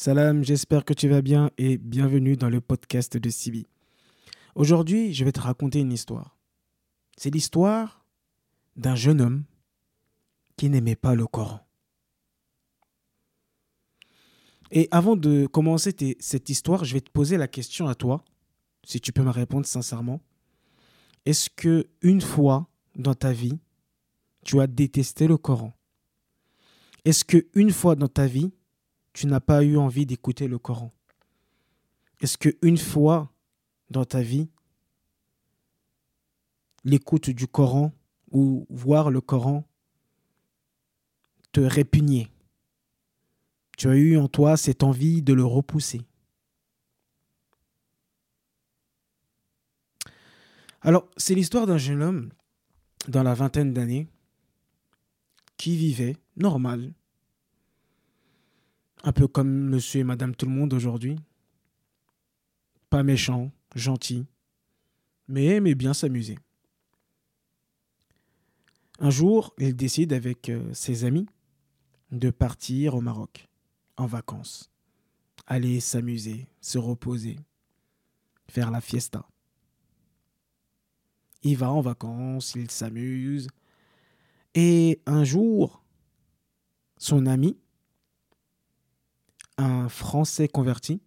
[0.00, 3.66] Salam, j'espère que tu vas bien et bienvenue dans le podcast de Sibi.
[4.54, 6.38] Aujourd'hui, je vais te raconter une histoire.
[7.16, 8.06] C'est l'histoire
[8.76, 9.42] d'un jeune homme
[10.56, 11.66] qui n'aimait pas le Coran.
[14.70, 18.24] Et avant de commencer cette histoire, je vais te poser la question à toi,
[18.84, 20.20] si tu peux me répondre sincèrement.
[21.26, 23.58] Est-ce que une fois dans ta vie,
[24.44, 25.76] tu as détesté le Coran?
[27.04, 28.52] Est-ce que une fois dans ta vie,
[29.18, 30.92] tu n'as pas eu envie d'écouter le Coran.
[32.20, 33.32] Est-ce que une fois
[33.90, 34.48] dans ta vie,
[36.84, 37.92] l'écoute du Coran
[38.30, 39.66] ou voir le Coran
[41.50, 42.30] te répugnait?
[43.76, 46.02] Tu as eu en toi cette envie de le repousser?
[50.80, 52.30] Alors, c'est l'histoire d'un jeune homme
[53.08, 54.06] dans la vingtaine d'années
[55.56, 56.92] qui vivait normal,
[59.04, 61.16] un peu comme monsieur et madame tout le monde aujourd'hui.
[62.90, 64.26] Pas méchant, gentil,
[65.28, 66.38] mais aimait bien s'amuser.
[68.98, 71.26] Un jour, il décide avec euh, ses amis
[72.10, 73.48] de partir au Maroc,
[73.96, 74.70] en vacances.
[75.46, 77.36] Aller s'amuser, se reposer,
[78.48, 79.28] faire la fiesta.
[81.42, 83.48] Il va en vacances, il s'amuse.
[84.54, 85.84] Et un jour,
[86.96, 87.56] son ami,
[89.58, 91.02] un Français converti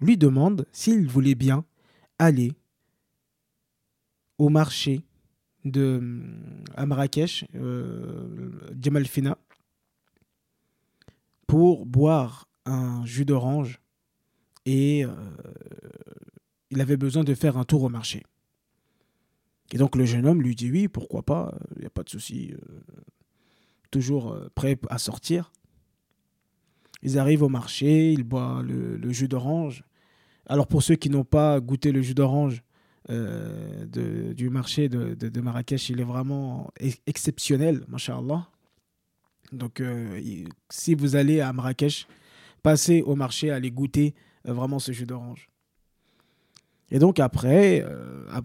[0.00, 1.64] lui demande s'il voulait bien
[2.18, 2.52] aller
[4.38, 5.04] au marché
[5.64, 6.22] de
[6.76, 8.62] à Marrakech, euh,
[11.46, 13.80] pour boire un jus d'orange
[14.66, 15.10] et euh,
[16.70, 18.22] il avait besoin de faire un tour au marché.
[19.72, 22.10] Et donc le jeune homme lui dit oui, pourquoi pas, il n'y a pas de
[22.10, 22.80] souci, euh,
[23.90, 25.50] toujours prêt à sortir.
[27.02, 29.84] Ils arrivent au marché, ils boivent le, jus d'orange.
[30.46, 32.62] Alors pour ceux qui n'ont pas goûté le jus d'orange
[33.10, 33.86] euh,
[34.34, 36.70] du marché de, Marrakech, il est vraiment
[37.06, 38.48] exceptionnel, masha'Allah.
[39.52, 40.20] Donc euh,
[40.68, 42.06] si vous allez à Marrakech,
[42.62, 44.14] passez au marché, allez goûter
[44.46, 45.48] euh, vraiment ce jus d'orange.
[46.90, 47.84] Et donc après,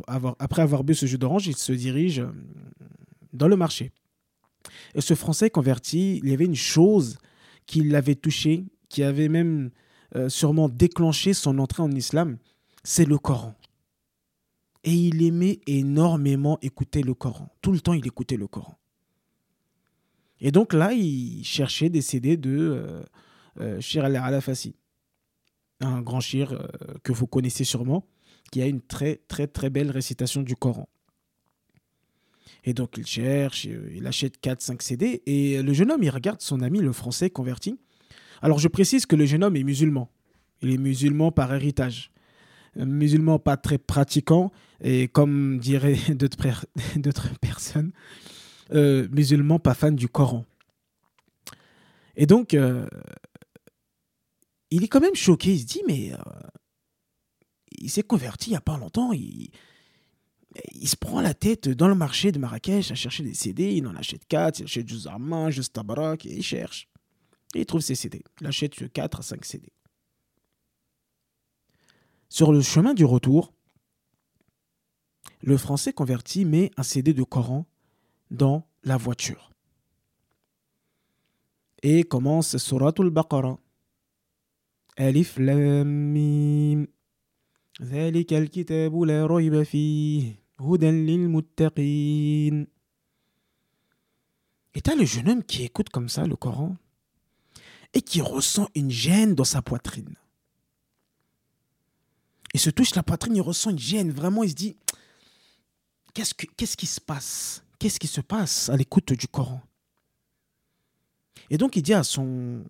[0.06, 2.25] avoir, après avoir bu ce jus d'orange, il se dirige
[3.31, 3.94] dans le marché.
[4.96, 7.18] Et ce Français converti, il y avait une chose
[7.66, 9.72] qui l'avait touché, qui avait même
[10.16, 12.38] euh, sûrement déclenché son entrée en islam,
[12.84, 13.56] c'est le Coran.
[14.84, 17.50] Et il aimait énormément écouter le Coran.
[17.62, 18.78] Tout le temps, il écoutait le Coran.
[20.41, 23.03] Et donc là, il cherchait des CD de euh,
[23.59, 24.75] euh Shir al-Alafasi,
[25.80, 26.68] un grand shir
[27.03, 28.06] que vous connaissez sûrement,
[28.51, 30.88] qui a une très très très belle récitation du Coran.
[32.64, 35.22] Et donc il cherche, euh, il achète 4-5 CD.
[35.26, 37.78] Et le jeune homme, il regarde son ami, le français converti.
[38.42, 40.09] Alors je précise que le jeune homme est musulman.
[40.62, 42.12] Il est musulman par héritage.
[42.76, 44.52] musulman pas très pratiquant.
[44.81, 45.98] Et comme diraient
[46.96, 47.92] d'autres personnes,
[48.74, 50.46] euh, musulman pas fan du Coran.
[52.16, 52.88] Et donc, euh,
[54.70, 55.54] il est quand même choqué.
[55.54, 56.12] Il se dit, mais
[57.72, 59.12] il s'est converti il n'y a pas longtemps
[60.73, 63.75] il se prend la tête dans le marché de Marrakech à chercher des CD.
[63.75, 66.89] Il en achète 4, il achète juste Armand, juste Tabarak, et il cherche.
[67.55, 68.23] Et il trouve ses CD.
[68.41, 69.69] Il achète 4 à 5 CD.
[72.29, 73.53] Sur le chemin du retour,
[75.43, 77.67] le français converti met un CD de Coran
[78.31, 79.51] dans la voiture.
[81.83, 83.59] Et commence Suratul Baqarah.
[84.97, 86.87] Alif Lam Mim.
[87.83, 90.42] ذلك الكتاب لا ريب فيه
[94.75, 96.75] et t'as le jeune homme qui écoute comme ça le Coran
[97.94, 100.16] et qui ressent une gêne dans sa poitrine.
[102.53, 104.12] Il se touche la poitrine, il ressent une gêne.
[104.12, 104.78] Vraiment, il se dit
[106.13, 107.63] Qu'est-ce, qu'est-ce qui se passe?
[107.80, 109.62] Qu'est-ce qui se passe à l'écoute du Coran?
[111.50, 112.63] Et donc, il dit à son,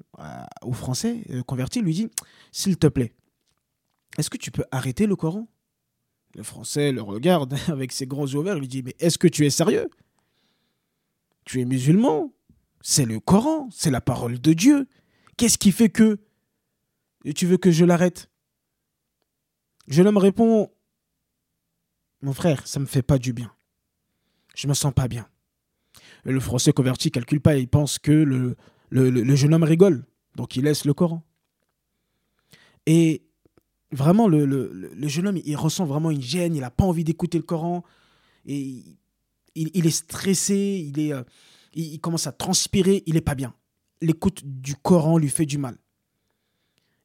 [0.62, 2.10] au Français euh, converti, il lui dit
[2.52, 3.14] S'il te plaît,
[4.18, 5.48] est-ce que tu peux arrêter le Coran?
[6.36, 8.60] Le Français le regarde avec ses grands yeux ouverts.
[8.60, 9.90] Lui dit Mais est-ce que tu es sérieux?
[11.46, 12.34] Tu es musulman?
[12.82, 13.70] C'est le Coran.
[13.72, 14.88] C'est la parole de Dieu.
[15.38, 16.20] Qu'est-ce qui fait que
[17.36, 18.30] tu veux que je l'arrête?
[19.88, 20.72] Je me répond
[22.22, 23.54] Mon frère, ça ne me fait pas du bien.
[24.56, 25.28] Je me sens pas bien.
[26.24, 27.58] le Français converti calcule pas.
[27.58, 30.06] Il pense que le jeune homme rigole.
[30.36, 31.24] Donc il laisse le Coran.
[32.86, 33.24] Et
[33.94, 37.44] vraiment, le, jeune homme, il ressent vraiment une gêne, il n'a pas envie d'écouter le
[37.44, 37.84] Coran,
[38.46, 38.84] et
[39.56, 41.24] il, est stressé, il, est, euh,
[41.74, 43.54] il, commence à transpirer, il n'est pas bien.
[44.02, 45.78] L'écoute du Coran lui fait du mal.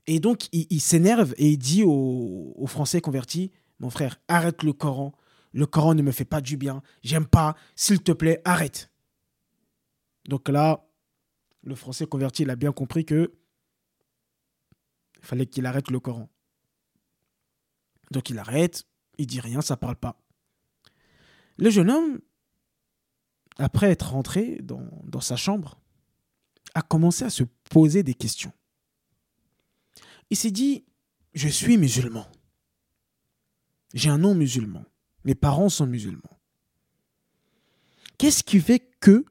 [0.06, 5.12] Et donc, il, s'énerve et il dit aux, Français convertis Mon frère, arrête le Coran.
[5.52, 6.82] Le Coran ne me fait pas du bien.
[7.02, 7.54] J'aime pas.
[7.76, 8.90] S'il te plaît, arrête.
[10.26, 10.86] Donc là,
[11.62, 13.34] le Français converti, il a bien compris que
[15.20, 16.30] il fallait qu'il arrête le Coran.
[18.10, 18.84] Donc il arrête,
[19.18, 20.20] il dit rien, ça parle pas.
[21.56, 22.20] Le jeune homme,
[23.56, 25.80] après être rentré dans, dans sa chambre,
[26.74, 28.52] a commencé à se poser des questions.
[30.30, 30.84] Il s'est dit,
[31.34, 32.26] je suis musulman.
[33.94, 34.84] J'ai un nom musulman.
[35.24, 36.38] Mes parents sont musulmans.
[38.18, 39.24] Qu'est-ce qui fait que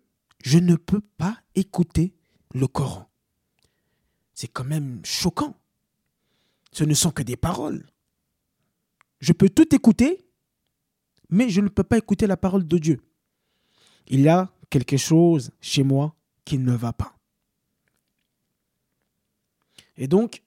[0.44, 2.16] je ne peux pas écouter
[2.54, 3.10] le Coran?
[4.34, 5.56] C'est quand même choquant.
[6.72, 7.90] Ce ne sont que des paroles.
[9.20, 10.26] Je peux tout écouter,
[11.30, 13.02] mais je ne peux pas écouter la parole de Dieu.
[14.08, 16.16] Il y a quelque chose chez moi
[16.46, 17.16] qui ne va pas.
[19.98, 20.44] Et donc,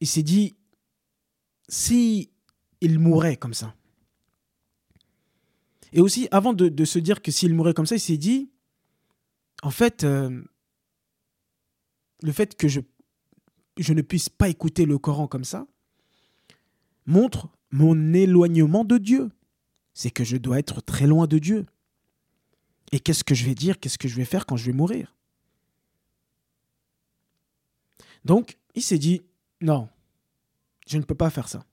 [0.00, 0.54] il s'est dit,
[1.68, 2.30] si
[2.80, 3.74] il mourait comme ça,
[5.92, 8.50] et aussi, avant de, se dire que s'il mourait comme ça, il s'est dit,
[9.62, 10.42] en fait, euh,
[12.22, 12.80] le fait que je,
[13.76, 15.66] je ne puisse pas écouter le Coran comme ça
[17.06, 19.30] montre mon éloignement de Dieu.
[19.94, 21.66] C'est que je dois être très loin de Dieu.
[22.92, 25.16] Et qu'est-ce que je vais dire, qu'est-ce que je vais faire quand je vais mourir?
[28.24, 29.22] Donc, il s'est dit,
[29.60, 29.88] non,
[30.86, 31.64] je ne peux pas faire ça.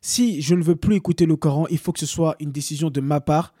[0.00, 2.90] Si je ne veux plus écouter le Coran, il faut que ce soit une décision
[2.90, 3.52] de ma part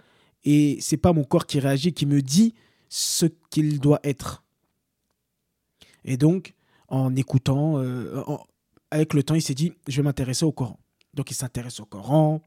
[0.44, 2.54] et c'est pas mon corps qui réagit, qui me dit
[2.88, 4.44] ce qu'il doit être.
[6.04, 6.54] Et donc,
[6.88, 8.22] en écoutant, euh,
[8.90, 10.78] avec le temps, il s'est dit, je vais m'intéresser au Coran.
[11.14, 12.40] Donc, il s'intéresse au Coran.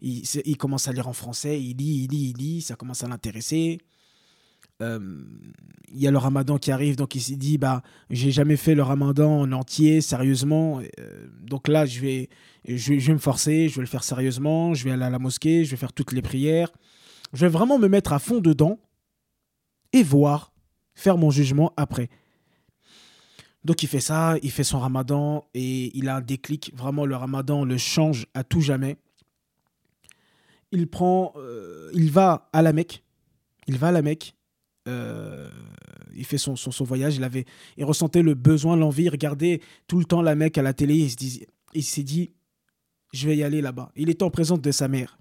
[0.00, 1.62] Il, commence à lire en français.
[1.62, 2.62] Il lit, il lit, il lit.
[2.62, 3.78] Ça commence à l'intéresser.
[4.82, 5.22] Euh,
[5.92, 8.74] il y a le ramadan qui arrive, donc il s'est dit, bah, j'ai jamais fait
[8.74, 10.80] le ramadan en entier, sérieusement.
[10.98, 12.28] Euh, donc là, je vais,
[12.66, 15.64] je, vais me forcer, je vais le faire sérieusement, je vais aller à la mosquée,
[15.64, 16.72] je vais faire toutes les prières.
[17.32, 18.80] Je vais vraiment me mettre à fond dedans
[19.92, 20.52] et voir,
[20.94, 22.08] faire mon jugement après.
[23.64, 26.72] Donc il fait ça, il fait son ramadan et il a un déclic.
[26.74, 28.96] Vraiment, le ramadan le change à tout jamais.
[30.70, 33.02] Il prend, euh, il va à la Mecque.
[33.66, 34.34] Il va à la Mecque
[34.86, 35.48] euh,
[36.14, 37.44] il fait son, voyage, il, avait,
[37.76, 40.94] il ressentait le besoin, l'envie, il regardait tout le temps la mec à la télé,
[40.94, 41.40] il, se
[41.72, 42.30] il s'est dit,
[43.12, 43.90] je vais y aller là-bas.
[43.96, 45.18] Il était en présence de sa mère.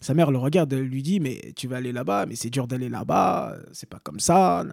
[0.00, 2.66] Sa mère le regarde, elle lui dit, mais tu vas aller là-bas, mais c'est dur
[2.66, 4.64] d'aller là-bas, c'est pas comme ça,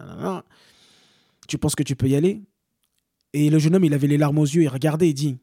[1.46, 2.42] tu penses que tu peux y aller?
[3.32, 5.38] Et le jeune homme, il avait les larmes aux yeux, il regardait et dit,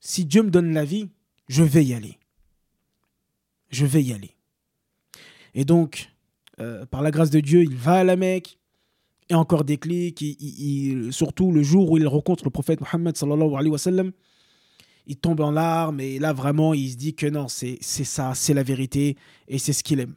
[0.00, 1.08] si Dieu me donne la vie,
[1.48, 2.18] je vais y aller.
[3.70, 4.36] Je vais y aller.
[5.54, 6.12] Et donc,
[6.60, 8.58] euh, par la grâce de Dieu, il va à la Mecque,
[9.28, 10.24] et encore des clics,
[11.10, 13.16] surtout le jour où il rencontre le prophète Mohammed
[15.08, 18.54] il tombe en larmes et là vraiment il se dit que non, c'est ça, c'est
[18.54, 19.16] la vérité
[19.48, 20.14] et c'est ce qu'il aime.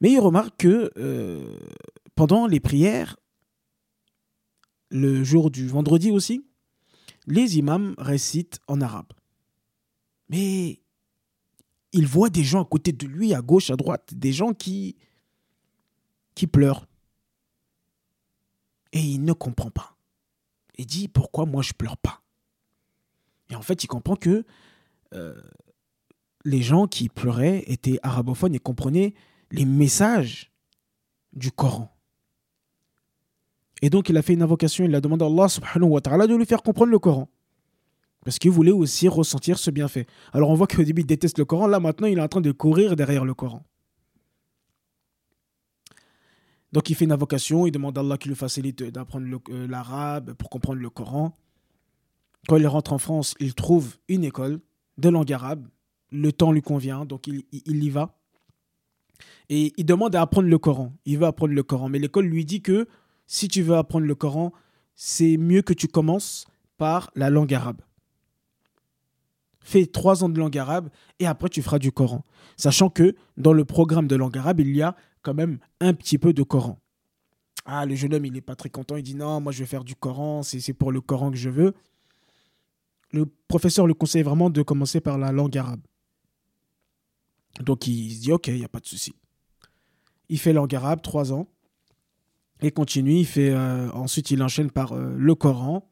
[0.00, 1.58] Mais il remarque que euh,
[2.14, 3.16] pendant les prières,
[4.90, 6.44] le jour du vendredi aussi,
[7.26, 9.12] les imams récitent en arabe.
[10.28, 10.80] Mais
[11.92, 14.96] il voit des gens à côté de lui, à gauche, à droite, des gens qui,
[16.34, 16.86] qui pleurent.
[18.92, 19.96] Et il ne comprend pas.
[20.78, 22.22] Il dit, pourquoi moi je pleure pas?
[23.50, 24.44] Et en fait, il comprend que
[25.14, 25.40] euh,
[26.44, 29.14] les gens qui pleuraient étaient arabophones et comprenaient
[29.50, 30.52] les messages
[31.32, 31.95] du Coran.
[33.82, 36.26] Et donc, il a fait une invocation, il a demandé à Allah subhanahu wa ta'ala
[36.26, 37.28] de lui faire comprendre le Coran.
[38.26, 40.04] Parce qu'il voulait aussi ressentir ce bienfait.
[40.32, 42.40] Alors on voit qu'au début il déteste le Coran, là maintenant il est en train
[42.40, 43.64] de courir derrière le Coran.
[46.72, 50.32] Donc il fait une invocation, il demande à Allah qu'il lui facilite d'apprendre euh, l'arabe
[50.32, 51.38] pour comprendre le Coran.
[52.48, 54.58] Quand il rentre en France, il trouve une école
[54.98, 55.68] de langue arabe.
[56.10, 58.18] Le temps lui convient, donc il, il y va.
[59.48, 60.92] Et il demande à apprendre le Coran.
[61.04, 61.88] Il veut apprendre le Coran.
[61.88, 62.88] Mais l'école lui dit que
[63.26, 64.52] si tu veux apprendre le Coran,
[64.94, 66.46] c'est mieux que tu commences
[66.78, 67.80] par la langue arabe
[69.66, 72.24] fais trois ans de langue arabe et après tu feras du Coran.
[72.56, 76.18] Sachant que dans le programme de langue arabe, il y a quand même un petit
[76.18, 76.78] peu de Coran.
[77.64, 78.94] Ah, le jeune homme, il n'est pas très content.
[78.94, 81.50] Il dit non, moi je vais faire du Coran, c'est pour le Coran que je
[81.50, 81.74] veux.
[83.10, 85.80] Le professeur le conseille vraiment de commencer par la langue arabe.
[87.60, 89.14] Donc il se dit ok, il n'y a pas de souci.
[90.28, 91.48] Il fait langue arabe, trois ans.
[92.62, 95.88] Et continue, il fait, euh, ensuite il enchaîne par euh, le Coran.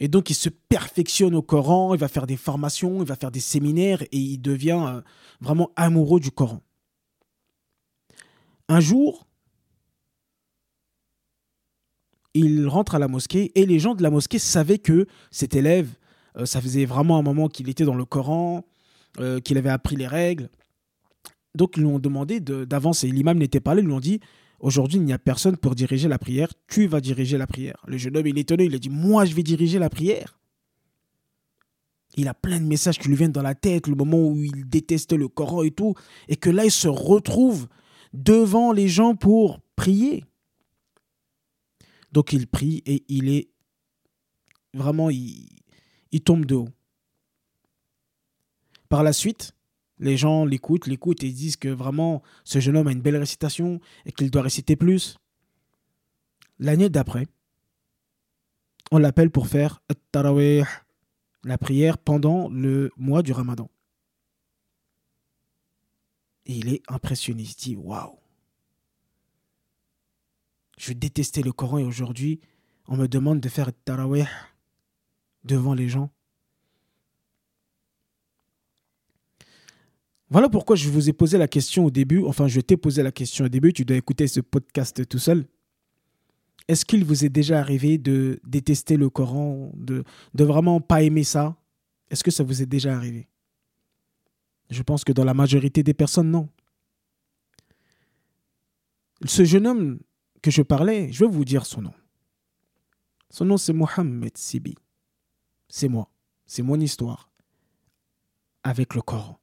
[0.00, 3.32] Et donc, il se perfectionne au Coran, il va faire des formations, il va faire
[3.32, 5.00] des séminaires et il devient euh,
[5.40, 6.62] vraiment amoureux du Coran.
[8.68, 9.26] Un jour,
[12.34, 15.88] il rentre à la mosquée et les gens de la mosquée savaient que cet élève,
[16.44, 18.64] ça faisait vraiment un moment qu'il était dans le Coran,
[19.42, 20.50] qu'il avait appris les règles.
[21.54, 23.08] Donc ils lui ont demandé d'avancer.
[23.08, 24.20] L'imam n'était pas là, ils lui ont dit
[24.60, 27.76] Aujourd'hui, il n'y a personne pour diriger la prière, tu vas diriger la prière.
[27.86, 30.38] Le jeune homme, il est étonné, il a dit Moi, je vais diriger la prière.
[32.16, 34.68] Il a plein de messages qui lui viennent dans la tête, le moment où il
[34.68, 35.94] détestait le Coran et tout,
[36.26, 37.68] et que là, il se retrouve
[38.12, 40.24] devant les gens pour prier.
[42.10, 43.50] Donc il prie et il est
[44.74, 45.48] vraiment, il,
[46.10, 46.68] il tombe de haut.
[48.88, 49.52] Par la suite,
[49.98, 53.80] les gens l'écoutent, l'écoutent et disent que vraiment ce jeune homme a une belle récitation
[54.06, 55.18] et qu'il doit réciter plus.
[56.58, 57.26] L'année d'après,
[58.90, 59.82] on l'appelle pour faire
[61.44, 63.70] la prière pendant le mois du Ramadan.
[66.46, 67.42] Et il est impressionné.
[67.42, 68.18] Il se dit Waouh
[70.78, 72.40] Je détestais le Coran et aujourd'hui,
[72.86, 74.26] on me demande de faire tarawih
[75.44, 76.10] devant les gens.
[80.30, 83.12] Voilà pourquoi je vous ai posé la question au début, enfin je t'ai posé la
[83.12, 85.46] question au début, tu dois écouter ce podcast tout seul.
[86.68, 90.04] Est-ce qu'il vous est déjà arrivé de détester le Coran, de,
[90.34, 91.56] vraiment pas aimer ça?
[92.10, 93.26] Est-ce que ça vous est déjà arrivé?
[94.68, 96.50] Je pense que dans la majorité des personnes, non.
[99.24, 99.98] Ce jeune homme
[100.42, 101.94] que je parlais, je vais vous dire son nom.
[103.30, 104.74] Son nom c'est Mohamed Sibi.
[105.70, 106.10] C'est moi.
[106.44, 107.30] C'est mon histoire
[108.62, 109.40] avec le Coran.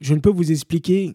[0.00, 1.14] Je ne peux vous expliquer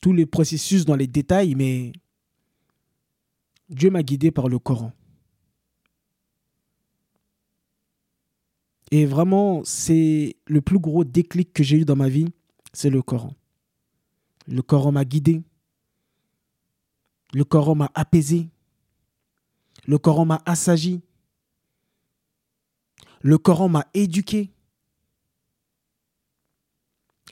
[0.00, 1.92] tous les processus dans les détails, mais
[3.68, 4.92] Dieu m'a guidé par le Coran.
[8.90, 12.26] Et vraiment, c'est le plus gros déclic que j'ai eu dans ma vie,
[12.72, 13.34] c'est le Coran.
[14.48, 15.42] Le Coran m'a guidé.
[17.32, 18.48] Le Coran m'a apaisé.
[19.86, 21.02] Le Coran m'a assagi.
[23.20, 24.50] Le Coran m'a éduqué.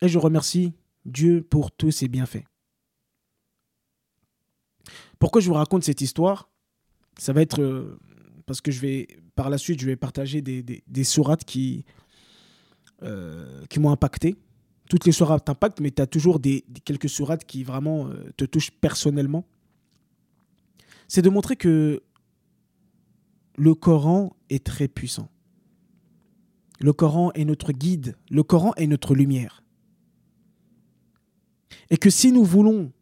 [0.03, 0.73] Et je remercie
[1.05, 2.45] Dieu pour tous ses bienfaits.
[5.19, 6.49] Pourquoi je vous raconte cette histoire?
[7.19, 7.99] Ça va être euh,
[8.47, 11.85] parce que je vais, par la suite, je vais partager des, des, sourates qui,
[13.03, 14.37] euh, qui m'ont impacté.
[14.89, 18.45] Toutes les sourates t'impactent, mais tu as toujours des, quelques sourates qui vraiment euh, te
[18.45, 19.45] touchent personnellement.
[21.09, 22.03] C'est de montrer que
[23.57, 25.29] le Coran est très puissant.
[26.81, 28.17] Le Coran est notre guide.
[28.31, 29.63] Le Coran est notre lumière.
[31.91, 32.93] Et que si nous voulons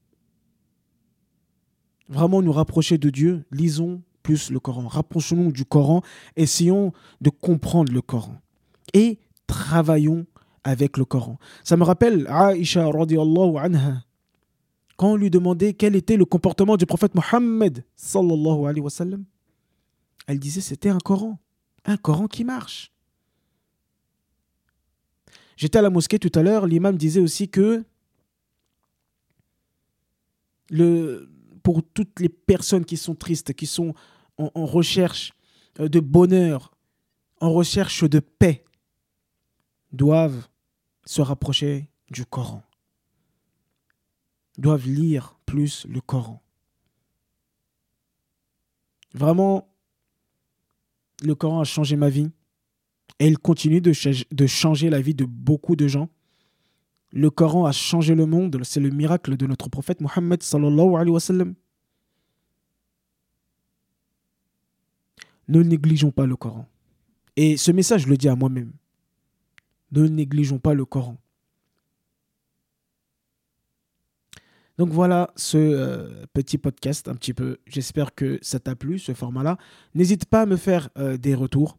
[2.08, 4.86] vraiment nous rapprocher de Dieu, lisons plus le Coran.
[4.86, 6.02] Rapprochons-nous du Coran,
[6.36, 8.40] essayons de comprendre le Coran.
[8.92, 10.26] Et travaillons
[10.64, 11.38] avec le Coran.
[11.62, 14.04] Ça me rappelle Aisha radiallahu anha,
[14.96, 19.24] quand on lui demandait quel était le comportement du prophète Mohammed sallallahu
[20.26, 21.38] elle disait c'était un Coran,
[21.84, 22.92] un Coran qui marche.
[25.56, 27.84] J'étais à la mosquée tout à l'heure, l'imam disait aussi que
[31.62, 33.94] pour toutes les personnes qui sont tristes, qui sont
[34.38, 35.32] en, recherche
[35.80, 36.72] euh, de bonheur,
[37.40, 38.64] en recherche de paix,
[39.92, 40.48] doivent
[41.04, 42.62] se rapprocher du Coran,
[44.58, 46.42] doivent lire plus le Coran.
[49.14, 49.68] Vraiment,
[51.22, 52.30] le Coran a changé ma vie
[53.18, 56.10] et il continue de changer la vie de beaucoup de gens.
[57.16, 60.42] Le Coran a changé le monde, c'est le miracle de notre prophète Mohammed.
[65.48, 66.68] Ne négligeons pas le Coran.
[67.36, 68.70] Et ce message, je le dis à moi-même.
[69.92, 71.16] Ne négligeons pas le Coran.
[74.76, 77.56] Donc voilà ce euh, petit podcast un petit peu.
[77.66, 79.56] J'espère que ça t'a plu, ce format-là.
[79.94, 81.78] N'hésite pas à me faire euh, des retours.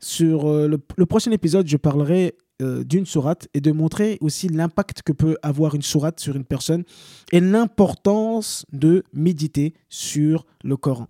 [0.00, 5.12] Sur euh, le, prochain épisode, je parlerai d'une sourate et de montrer aussi l'impact que
[5.12, 6.84] peut avoir une sourate sur une personne
[7.32, 11.08] et l'importance de méditer sur le Coran.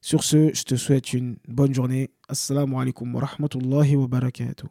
[0.00, 2.10] Sur ce, je te souhaite une bonne journée.
[2.28, 4.66] Assalamu alaikum wa rahmatullahi wa barakatuh.